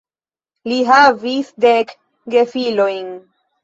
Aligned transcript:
Li 0.71 0.79
havis 0.87 1.53
dek 1.69 1.97
gefilojn. 2.37 3.19